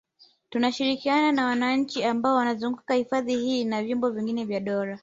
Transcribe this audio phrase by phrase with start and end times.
[0.49, 4.99] Tunashirikiana na wananchi ambao wanazunguka hifadhi hii na vyombo vingine vya dola